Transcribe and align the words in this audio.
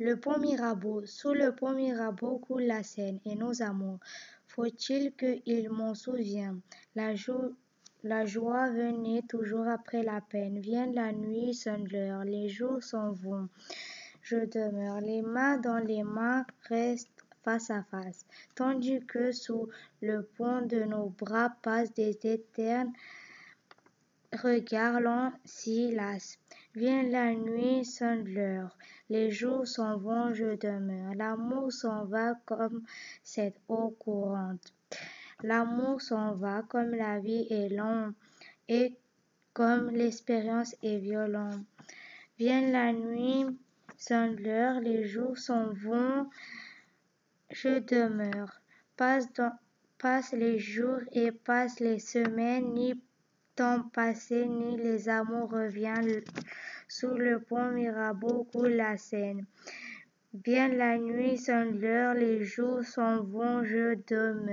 Le 0.00 0.16
pont 0.16 0.38
Mirabeau, 0.38 1.04
sous 1.04 1.34
le 1.34 1.54
pont 1.54 1.74
Mirabeau 1.74 2.38
coule 2.38 2.62
la 2.62 2.82
Seine 2.82 3.20
et 3.26 3.34
nos 3.34 3.60
amours. 3.60 3.98
Faut-il 4.46 5.12
qu'il 5.12 5.68
m'en 5.68 5.94
souvienne? 5.94 6.60
La, 6.96 7.14
joie 8.24 8.70
venait 8.70 9.20
toujours 9.28 9.68
après 9.68 10.02
la 10.02 10.22
peine. 10.22 10.58
Vient 10.58 10.90
la 10.90 11.12
nuit, 11.12 11.52
sonne 11.52 11.86
l'heure, 11.88 12.24
les 12.24 12.48
jours 12.48 12.82
s'en 12.82 13.12
vont. 13.12 13.50
Je 14.22 14.38
demeure, 14.38 15.02
les 15.02 15.20
mains 15.20 15.58
dans 15.58 15.84
les 15.84 16.02
mains, 16.02 16.46
restent 16.70 17.10
face 17.44 17.70
à 17.70 17.82
face, 17.82 18.24
tandis 18.54 19.04
que 19.04 19.32
sous 19.32 19.68
le 20.00 20.22
pont 20.22 20.62
de 20.62 20.82
nos 20.82 21.10
bras 21.10 21.50
passent 21.60 21.92
des 21.92 22.18
éternes 22.22 22.94
regards 24.32 25.00
las. 25.00 26.38
Vient 26.76 27.02
la 27.02 27.34
nuit, 27.34 27.84
sonne 27.84 28.32
l'heure, 28.32 28.78
les 29.08 29.32
jours 29.32 29.66
s'en 29.66 29.98
vont, 29.98 30.32
je 30.32 30.56
demeure. 30.56 31.14
L'amour 31.16 31.72
s'en 31.72 32.04
va 32.04 32.34
comme 32.46 32.84
cette 33.24 33.56
eau 33.66 33.96
courante. 33.98 34.72
L'amour 35.42 36.00
s'en 36.00 36.34
va 36.34 36.62
comme 36.62 36.92
la 36.92 37.18
vie 37.18 37.48
est 37.50 37.70
longue 37.70 38.12
et 38.68 38.94
comme 39.52 39.90
l'expérience 39.90 40.76
est 40.84 40.98
violente. 40.98 41.64
Vient 42.38 42.70
la 42.70 42.92
nuit, 42.92 43.46
sonne 43.98 44.36
l'heure, 44.36 44.78
les 44.78 45.04
jours 45.04 45.36
s'en 45.38 45.72
vont, 45.72 46.30
je 47.50 47.80
demeure. 47.80 48.60
Passent 48.96 50.32
les 50.32 50.60
jours 50.60 51.00
et 51.10 51.32
passent 51.32 51.80
les 51.80 51.98
semaines, 51.98 52.74
ni 52.74 52.94
temps 53.56 53.82
passé, 53.92 54.46
ni 54.46 54.76
les 54.76 55.08
amours 55.08 55.50
reviennent. 55.50 56.22
Sous 56.92 57.14
le 57.14 57.38
pont 57.38 57.70
Mirabeau 57.70 58.48
coule 58.52 58.72
la 58.72 58.96
Seine. 58.96 59.46
Vient 60.34 60.66
la 60.66 60.98
nuit, 60.98 61.38
sonne 61.38 61.80
l'heure, 61.80 62.14
les 62.14 62.42
jours 62.42 62.82
s'en 62.82 63.22
vont, 63.22 63.62
je 63.62 63.94
demeure. 64.08 64.48